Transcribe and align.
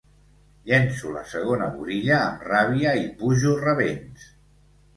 Llenço 0.71 1.11
la 1.15 1.21
segona 1.33 1.67
burilla 1.75 2.17
amb 2.23 2.47
ràbia 2.49 2.97
i 3.05 3.07
pujo 3.23 3.55
rabents. 3.63 4.29